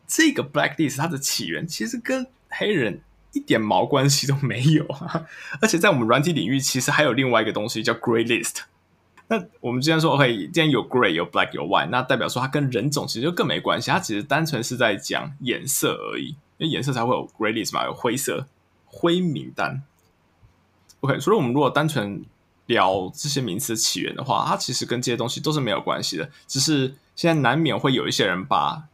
[0.07, 5.25] 这个 blacklist 它的起源其实跟黑人一点毛关系都没有啊！
[5.61, 8.61] 而且在我们软体领域，其实还有另外一个东西叫 gray list。
[9.27, 18.47] 那我们之前说，OK，既然有 gray、有 black、有 white，那代表说它跟人种其实就更没关系，它其实单纯是在讲颜色而已，因为颜色才会有 gray list 嘛，有灰色、
[18.85, 19.83] 灰名单。
[21.01, 22.25] OK，所以我们如果单纯
[22.65, 28.88] 聊这些名词起源的话，它其实跟这些东西都是没有关系的，只是现在难免会有一些人把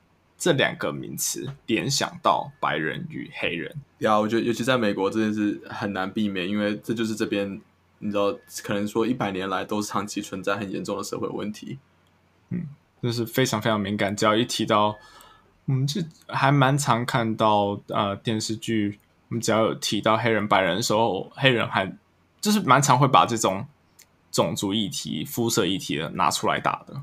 [0.45, 3.75] 这两个名词联想到白人与黑人。
[3.97, 7.59] 呀，我觉得尤其在美国，这件事很难避免，因为这就是这边
[7.97, 8.31] 你知道，
[8.61, 11.79] 可能说一百年来都是长期存在很严重的社会问题。
[12.49, 12.67] 嗯，
[13.01, 14.95] 就是非常非常敏感，只要一提到，
[15.65, 21.91] 嗯，这还蛮常看到呃电视剧，我们只要有提到黑人白人的时候，黑人还。
[22.41, 23.65] 就是蛮常会把这种
[24.31, 27.01] 种族议题、肤色议题的拿出来打的。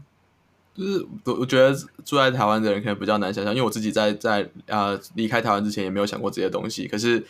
[0.74, 6.88] 就是我我觉得住在台湾的人可能比较难想象，因为我自己在在呃离开台湾之前也没有想过这些东西。
[6.88, 7.22] 可是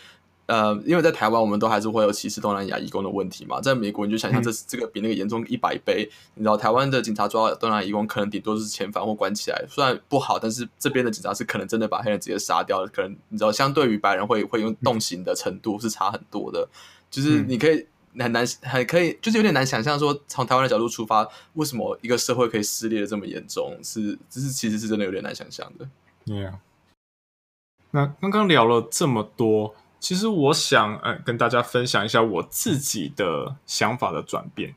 [0.47, 3.61] 呃，因为在台湾我们都还是会有歧视东南亚移工的问题嘛。
[3.61, 6.09] 在美国你就想象这这个比那个严重一百倍。
[6.35, 12.89] 你知道台湾的警察抓东南亚移工，可能顶多是遣返或关起来，虽然不好，但是这边的警察是可能真的把黑人直接杀掉了。
[12.93, 16.69] 可能你知道，相对于白人会会用动刑的程度是差很多的。
[17.11, 17.87] 就是你可以。
[18.19, 23.77] 很难，很可以，就是有点难想象说，从台湾的角度出发，为什么一个社会可以撕裂的这么严重？
[23.83, 25.89] 是，这是其实是真的有点难想象的。
[26.27, 26.61] 对啊。
[27.91, 34.75] 那刚刚聊了这么多，其实我想，呃，跟大家分享一下我自己的想法的转变。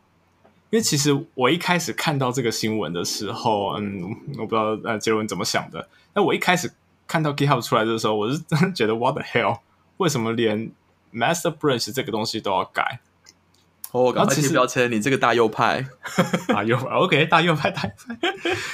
[0.71, 5.87] 因为其实我一开始看到这个新闻的时候，嗯，我不知道呃杰伦怎么想的。
[6.13, 6.73] 那我一开始
[7.07, 9.59] 看到 GitHub 出来的时候，我是真觉得 What the hell？
[9.97, 10.71] 为什么连
[11.13, 12.99] Master Branch 这个东西都要改？
[14.03, 15.85] 我刚刚贴标签，你这个大右派，
[16.49, 18.17] 大右派， OK，大右派，大右派。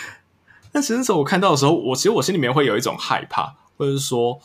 [0.73, 4.39] 但其实那时候我看到的时候，我其实我心里面会有一种害怕，或者是说，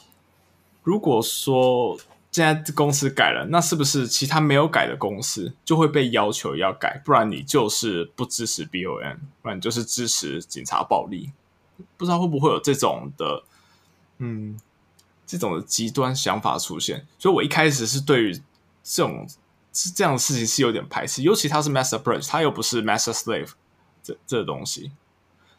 [0.83, 1.97] 如果说
[2.31, 7.01] 现在公司改了，那是不是其他没有改的公司就会被要求要改？
[7.05, 11.31] 不然你就是不支持 BOM，不然你就是支持警察暴力。
[11.97, 13.45] 不知道会不会有这种的，
[14.19, 14.59] 嗯，
[15.27, 17.07] 这种的极端想法出现？
[17.19, 18.35] 所以我一开始是对于
[18.83, 19.27] 这种。
[19.77, 23.51] 是这样的事情是有点排斥，尤其他是 master branch，他又不是 master slave
[24.03, 24.91] 这这东西。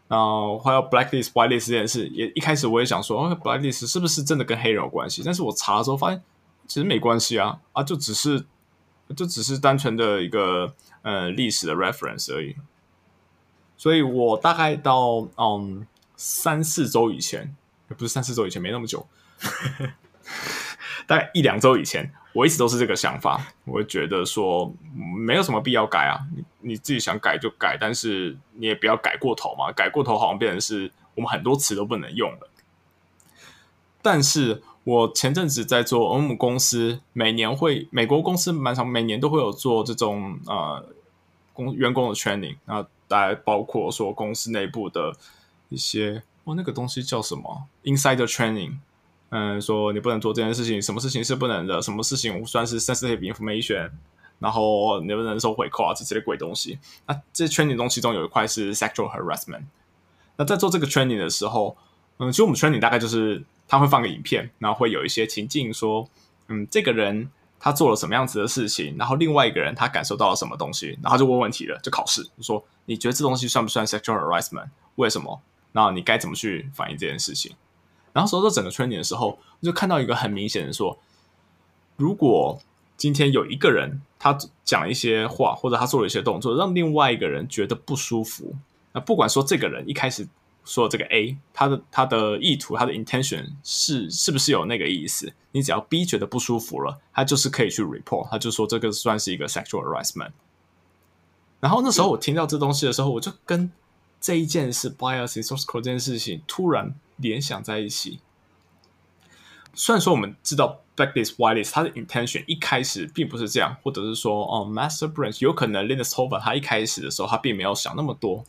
[0.07, 5.21] 然后还有 blacklist、whitelist 这件事，也一开始我也想说，blacklist 是不是真的跟黑人有关系？
[5.23, 6.23] 但是我查的时候发现，
[6.65, 8.43] 其实没关系啊，啊，就只是
[9.15, 12.55] 就只是单纯的一个呃历史的 reference 而已。
[13.77, 17.55] 所以我大概到嗯三四周以前，
[17.89, 19.05] 也不是三四周以前，没那么久。
[21.05, 23.47] 大概一两周以前，我一直都是这个想法。
[23.65, 24.71] 我觉得说
[25.25, 29.71] 没有什么必要改啊，你你自己想改就改，但是你也不要改过头嘛。
[29.71, 32.49] 改过头好像变成是我们很多词都不能用了。
[34.03, 40.85] 但是我前阵子在做我们公司，每年会美国公司蛮常每年都会有做这种呃
[41.53, 45.15] 工员工的 training，那大概包括说公司内部的
[45.69, 48.77] 一些，哦，那个东西叫什么 insider training。
[49.29, 53.91] 嗯，说你不能做这件事情，什么事情是不能的，什么事情算是 sensitive information，
[54.39, 56.79] 然后你不能收回扣啊，这些鬼东西。
[57.05, 59.63] 那这 training 中其中有一块是 sexual harassment。
[60.37, 61.75] 那在做这个 training 的时候，
[62.19, 66.07] 嗯，其实我们 training 大概就是他会放个影片，然后会有一些情境说，
[66.47, 74.69] 嗯，这个人他做了什么样子的事情，然后另外一个人他感受到了什么东西，然后就问问题了，就考试，说你觉得这东西算不算 sexual harassment？
[74.95, 75.41] 为什么？
[75.73, 77.51] 那你该怎么去反映这件事情？
[78.17, 80.97] 然后，说到整个 training 的时候，我就看到一个很明显的说：
[81.97, 82.59] 如果
[82.97, 88.55] 今天有一个人他讲一些话，或者他做了一些动作，让另外一个人觉得不舒服，
[88.93, 90.27] 那不管说这个人一开始
[90.65, 95.31] 说这个 A，他的他的意图，他的 intention 是是不是有那个意思？
[95.51, 100.31] 你只要 B 觉得不舒服了，他就是可以去 report，他就说这个算是一个 sexual harassment。
[101.59, 103.71] 然后那时候我听到这东西的时候，我就跟
[104.19, 108.19] 这一件事 bias in source code 这件事情突然联想在一起。
[109.73, 118.43] 虽然说我们知道 blacklist whitelist 它的 intention 一开始并不是这样，或者是说哦 master branch 有可能 Linus Torvald 他一开始的时候他并没有想那么多，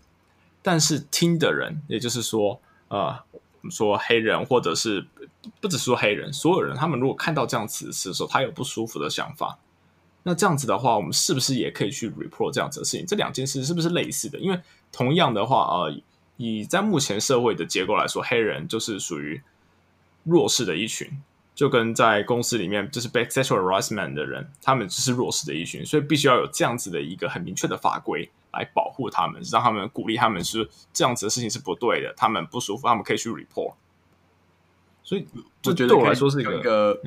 [0.62, 3.18] 但是听的人，也就是说呃
[3.70, 5.07] 说黑人或者是
[5.61, 9.59] 不只是说黑人，所有人他们如果看到这样子的时候，他有不舒服的想法，
[10.22, 13.04] 那这样子的话，我们是不是也可以去 report 这样子的事情？
[13.04, 14.38] 这两件事是不是类似的？
[14.38, 14.59] 因为
[14.90, 16.00] 同样的话，呃，
[16.38, 19.42] 以在目前社会的结构来说，黑人就是属于。
[20.24, 21.09] 弱势的一群，
[21.55, 33.72] 就跟在公司里面就是 sexual harassment 的人，他们就是弱势的一群，所以必须要有这样子的一个很明确的法规来保护他们，让他们鼓励他们是这样子的事情是不对的，他们不舒服，他们可以去 report。
[35.03, 35.27] 所以，
[35.64, 37.01] 我觉得对我来说是一个，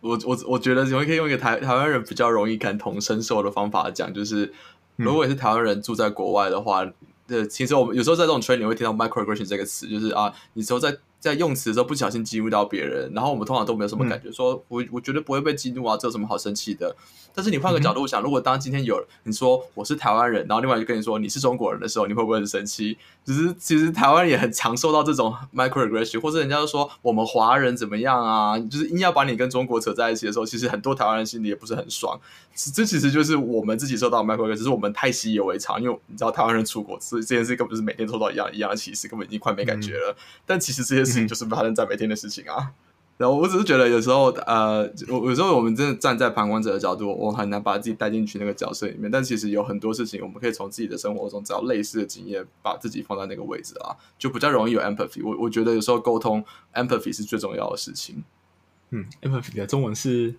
[0.00, 4.52] 我我我觉得我们可以用一个台台湾人比较容易感同身受的方法讲，就是
[4.96, 6.84] 如果是台湾人住在国外的话，
[7.30, 10.98] 对，其实我们有时候在这种 trade 你会听到 microaggression 这个词，就是啊，你说在。
[11.20, 16.96] 在用词的时候不小心激怒到别人，然后我们通常都没有什么感觉，说我我绝对不会被激怒啊，这有什么好生气的？
[17.32, 22.98] 但是你换个角度想，如果当今天有你说我是台湾人，然后另外就跟你说你是中国人的时候，你会不会很生气？
[23.24, 28.58] 只是其实台湾也很常受到这种 microaggression，或者人家就说我们华人怎么样啊？
[28.58, 32.18] 就是硬要把你跟中国扯在一起的时候，其实很多台湾人心里也不是很爽。
[32.74, 40.16] 这其实就是我们自己受到 microaggression，只是我们太习以为常，因为你知道台湾人出国，所以这件事根本就是每天受到一样一样的歧视，根本已经快没感觉了。
[40.44, 42.72] 但其实这些事情就是发生在每天的事情啊。
[43.16, 49.10] 然后我只是觉得有时候，呃，我有时候我们真的站在旁观者的角度，我很难把自己带进去那个角色里面。
[49.10, 55.20] 但其实有很多事情，我们可以从自己的生活中找类似的经验，把自己放在那个位置啊，就比较容易有 empathy。
[55.22, 56.42] 我我觉得有时候沟通
[56.72, 58.24] empathy 是最重要的事情。
[58.88, 60.36] 嗯，empathy 的中文是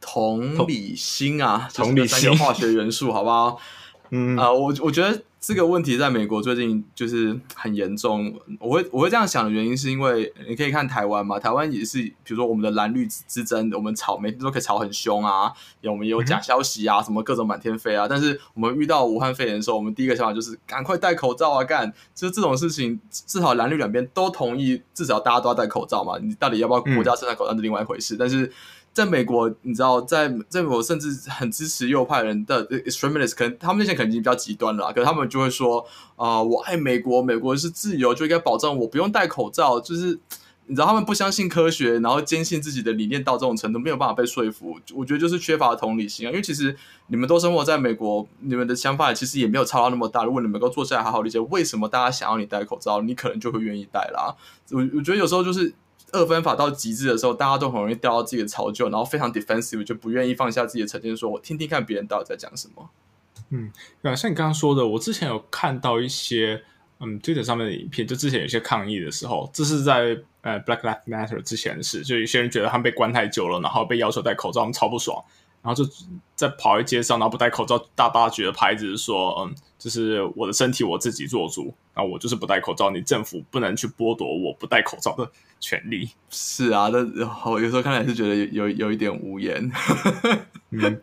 [0.00, 3.58] 同理心啊，同理心化学元素，好不好？
[4.08, 5.22] 嗯啊，我我觉得。
[5.42, 8.32] 这个问题在美国最近就是很严重。
[8.60, 18.06] 我会我会这样想的原因，是因为你可以看台湾嘛，台湾也是，比如说我们的蓝绿之争，我们吵每天都可以吵很凶啊，有我们有假消息啊，什么各种满天飞啊。
[18.08, 21.92] 但是我们遇到武汉肺炎的时候，我们第一个想法就是赶快戴口罩啊，干！
[22.14, 26.20] 就是这种事情，至少蓝绿两边都同意，至少大家都要戴口罩嘛。
[26.22, 28.52] 你到底要不要国家生产口罩是另外一回事，但是。
[28.94, 35.82] 在美国，你知道，在在美国甚至很支持右派人的 extremists，可能他们那些可能已经比较极端了，可是他们就会说
[36.16, 39.80] 啊，我爱美国，美国是自由，就应该保障我不用戴口罩。
[39.80, 40.18] 就是
[40.66, 44.78] 你知道，他们不相信科学，然后坚信自己的理念到这种程度，没有办法被说服。
[44.92, 46.30] 我觉得就是缺乏同理心啊。
[46.30, 46.76] 因为其实
[47.06, 50.24] 你们都生活在美国，你们的想法其实也没有差到那么大。
[50.24, 54.36] 如果你们能够坐下来好好理解为什么大家想要你戴口罩，你可能就会愿意戴啦。
[54.70, 55.72] 我我觉得有时候就是。
[56.12, 62.90] 二分法到极致的时候，大家都很容易掉到自己的巢臼，然后非常 defensive，就不愿意放下自己的成见，说我听听看别人到底在讲什么。
[63.50, 63.72] 嗯，
[64.02, 66.62] 对啊，像你刚刚说的，我之前有看到一些
[67.00, 75.22] 嗯 Twitter 上面的影片，就之前有些抗议的时候，这是在呃 Black Lives Matter 之前的事，就有些人觉得他们被关太久了，然后被要求戴口罩，他们超不爽。
[75.62, 75.88] 然后就
[76.34, 85.30] 在跑在街上，然后不戴口罩，大大举的牌子说：“嗯，就是我的身体我自己做主，然后我就是不戴口罩，你政府不能去剥夺我不戴口罩的
[85.62, 89.70] 权利。”是啊，那我有时候看来是觉得有有一点无言。
[90.70, 91.00] 嗯，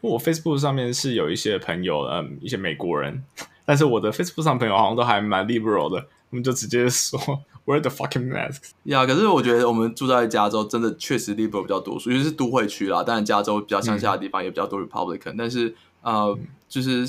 [0.00, 3.24] 我 Facebook 上面是有一些朋友，嗯，一些美国人，
[3.64, 7.18] 但是我的 Facebook 上朋友好像都还蛮 liberal 的，我们就直接说。
[7.66, 8.58] Where the fucking mask？
[8.84, 13.02] 呀，可是我觉得我们住在加州，真的确实 liberal 比较多数，尤其是都会区啦。
[13.02, 15.34] 当然，加州比较乡下的地方也比较多 Republican。
[15.36, 16.38] 但是，呃，
[16.68, 17.04] 就是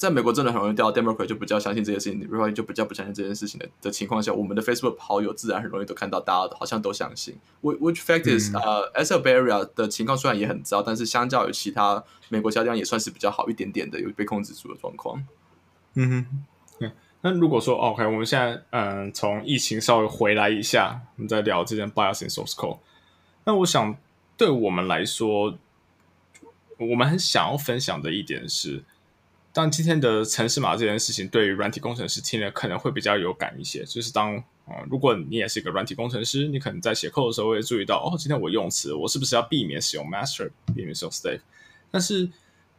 [0.00, 7.36] 在美国真的很容易掉 Democrat，就比较相信这件事情，Republican 就比较不相信这件事情的的情况下，我们的 Facebook 好友自然很容易都看到，大家好像都相信。
[7.60, 15.22] Which fact is，呃，as a barrier 的情况虽然也很糟，但是相较于其他美国家乡也算是比较好一点点的，有被控制住的状况。
[15.96, 16.24] 嗯
[16.80, 16.90] 哼。
[17.20, 22.78] 那如果说 OK，我们现在嗯，从疫情稍微回来一下，我们再聊这件 bias in source code。
[23.44, 23.94] 那我想，
[24.38, 25.58] 对我们来说，
[26.78, 28.82] 我们很想要分享的一点是，
[29.52, 33.84] 当今天的城市码这件事情，对于软体工程师听了可能会比较有感一些。
[33.84, 41.40] 就是当啊，如果你也是一个软体工程师，你可能在写 code 的时候会注意到，哦，今天我用词，我是不是要避免使用 master，避免使用 state？
[41.90, 42.30] 但是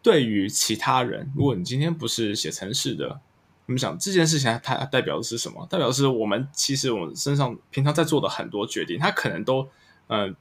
[0.01, 3.19] 对于其他人，如果你今天不是写程式的，
[3.65, 5.67] 我们想这件事情，它代表的是什么？
[5.69, 9.67] 代表的是我们其实我们身上平常在做的很多决定，它可能都
[10.07, 10.33] 呃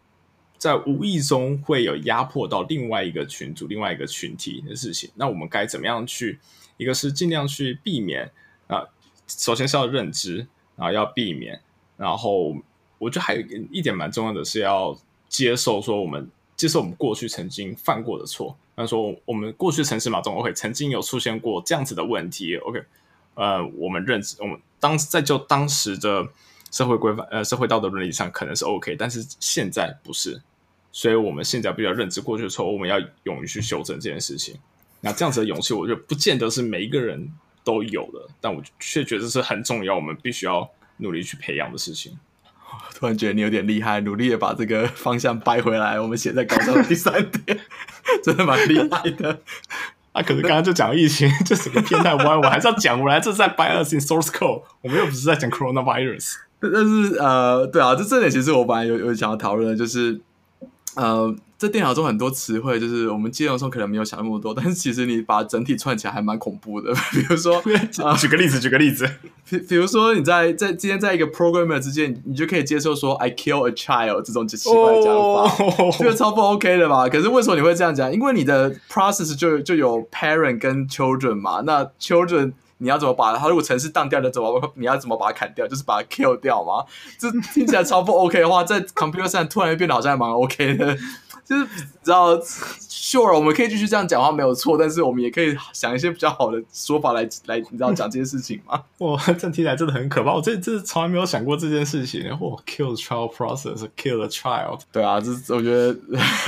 [0.61, 5.11] 在无意中会有压迫到另外一个群组、另外一个群体的事情。
[5.15, 6.39] 那我们该怎么样去？
[6.77, 8.31] 一个是尽量去避免
[8.67, 8.85] 啊，
[9.27, 10.47] 首先是要认知，
[10.77, 11.59] 然后要避免，
[11.97, 12.55] 然后
[12.99, 13.41] 我觉得还有
[13.73, 14.95] 一点蛮重要的是要
[15.31, 18.55] 接受，说我们接受我们过去曾经犯过的错。
[18.75, 22.83] 那说我们过去城市马中，OK，曾经有出现过这样子的问题，OK。
[23.35, 26.29] 呃，我们认知，我们当在就当时的
[26.71, 30.41] 社会规范，呃，社会道德伦理上可能是 OK，但是现在不是，
[30.93, 34.57] 所以我们现在比较认知过去的错误，我们要勇于去修正这件事情。
[35.01, 37.33] 那这样子的勇气，我觉得不见得是每一个人
[37.65, 40.69] 都有的，但我却觉得是很重要，我们必须要
[40.99, 42.19] 努力去培养的事情。
[42.95, 45.99] 突然觉得你有点厉害，努力的把这个方向掰回来。
[46.01, 47.59] 我们写在稿上的第三点，
[48.23, 49.41] 真的蛮厉害的。
[50.13, 53.01] 啊，可是刚刚就讲疫情，就整个偏太歪，我还是要讲。
[53.01, 56.35] 我来这是在 bias in source code，我们又不是在讲 coronavirus。
[56.61, 60.21] 但是呃，对啊，这这点其实我本来有有想要讨论的，就是
[60.97, 61.35] 呃。
[61.61, 66.91] 在电脑中很多词汇，就是我们记忆中可能没有想那么多，但是其实你把整体串起来还蛮恐怖的。
[67.13, 67.63] 比如说，
[68.19, 69.07] 举个例子，举个例子，
[69.47, 77.07] 比比如说你在在今天在一个 programmer 之间，你就可以接受说 I kill a child 这种奇怪的讲法，这个超不 OK 的吧？
[77.11, 78.11] 可是为什么你会这样讲？
[78.11, 83.49] 因为你的 process 就就有 parent 跟 children 嘛，那 children 你要怎么把它？
[83.49, 85.67] 如果城市荡掉了，怎么你要怎么把它砍掉？
[85.69, 86.85] 就是把它 kill 掉吗？
[87.19, 90.97] 这听起来超不 OK 的话，在 computer 上突然变得好像还蛮 OK 的。
[91.51, 91.67] 就是
[92.05, 98.81] 知道，sure，我们可以继续这样讲话没有错，但是我们也可以想一些比较好的说法来来，你知道讲这件事情吗？
[98.99, 100.33] 哇，这听起来真的很可怕！
[100.33, 102.31] 我这这从来没有想过这件事情。
[102.39, 104.83] 哇，kill child process，kill the child。
[104.93, 105.97] 对啊，这我觉得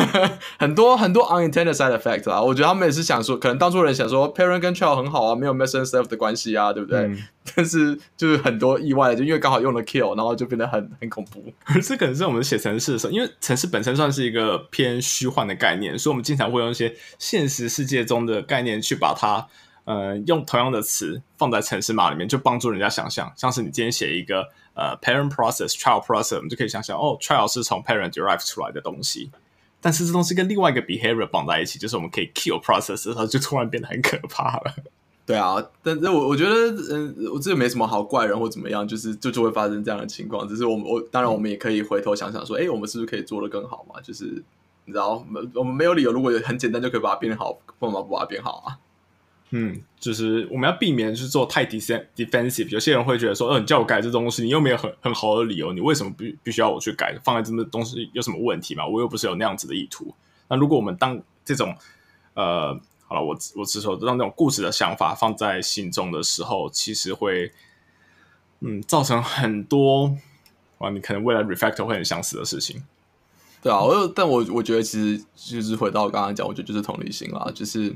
[0.60, 2.40] 很多很多 unintended side effect 啊。
[2.40, 7.12] 我觉得他们也是想说，可能当初人想说 parent 跟 child 很好啊，没有 messenger 的关系啊，对不对？
[7.54, 11.52] 但是就是很多意外，就因为刚好用了 kill，然后就变得很很恐怖。
[11.82, 19.46] 这可能是我们写城市的时候，因为城市本身算是一个偏虚幻的概念，所以我们经常会用一些现实世界中的概念去把它，
[19.84, 23.32] 呃，用同样的词放在城市码里面，就帮助人家想象。
[23.36, 29.30] 像是你今天写一个呃 parent process child process，我们就可以想象哦，child 是从 parent derive 出来的东西，
[29.80, 34.74] 但是这东西跟另外一个 behavior 绑在一起，就是我们可以 kill process 的时候，就突然变得很可怕了。
[35.24, 36.52] 对啊，但是我我觉得，
[36.90, 40.48] 嗯，我这个没什么好怪人或怎么样，就是就就会发生这样的情况。
[40.48, 44.00] 只是我们我当然我们也可以回头想想说，哎，我们是不是可以做的更好嘛？
[44.00, 44.42] 就是
[44.84, 48.78] 你知道，我们没有理由，如果有很简单就可以把它变好，为什么不把它变好啊？
[49.50, 52.68] 嗯，就是我们要避免去做太 defensive。
[52.70, 57.16] 有些人会觉得说，呃，你叫我改这东西，你又没有很很好的理由，你为什么必必须要我去改？
[57.22, 58.84] 放在这么东西有什么问题吗？
[58.84, 60.12] 我又不是有那样子的意图。
[60.48, 61.72] 那如果我们当这种
[62.34, 62.76] 呃。
[63.12, 67.52] 好了，我我只说让那种固执的想法放在心中的时候，其实会
[68.60, 70.16] 嗯造成很多
[70.78, 72.82] 啊，你可能未来 refactor 会很相似的事情。
[73.62, 77.94] 对啊，我但我我觉得其实就是回到我刚刚讲，我觉得就是同理心啦，就是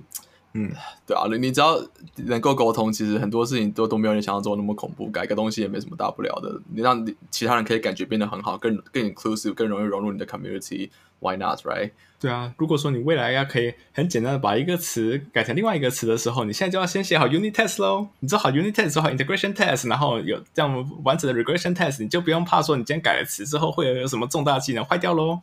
[0.59, 0.73] 嗯，
[1.07, 1.79] 对啊，你你只要
[2.17, 6.59] 能够沟通，其实很多事情都都没有你想象中那么恐怖，改个东西也没什么大不了的。
[6.73, 10.89] 你让你其他人可以感觉变得很好，更更 inclusive，更容易融入你的 community。
[11.19, 11.91] Why not, right？
[12.19, 18.09] 对啊，如果说你未来要可以很简单的把一个词改成另外一个词的时候，你现在就要先写好 unit test 喽。
[18.21, 25.41] 你做好 unit test，做好 integration test，然后有这样完整的 regression test，你就不用怕说你今天改了词之后会有什么重大技能坏掉喽。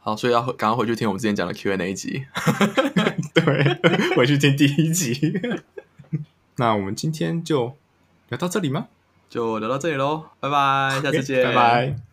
[0.00, 2.24] 好，所以要赶快回去听我们之前讲的 Q&A 一集。
[3.34, 5.40] 对，回去听第一集。
[6.56, 7.76] 那我们今天就
[8.28, 8.88] 聊到这里吗？
[9.30, 12.11] 就聊到这里喽，拜拜，下次见，拜拜。